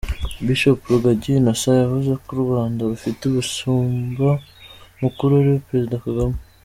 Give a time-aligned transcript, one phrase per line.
[0.45, 4.29] Bishop Rugagi Innocent yavuze ko u Rwanda rufite umushumba
[5.01, 6.37] mukuru ariwe Perezida Kagame.